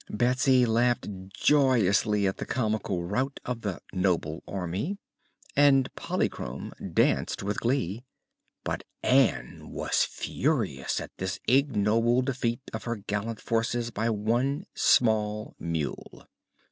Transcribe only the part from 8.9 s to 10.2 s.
Ann was